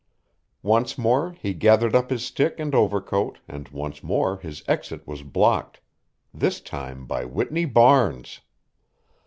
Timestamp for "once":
0.63-0.97, 3.69-4.01